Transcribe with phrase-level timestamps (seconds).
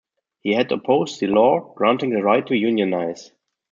[0.39, 3.31] He had opposed the law granting the right to unionize.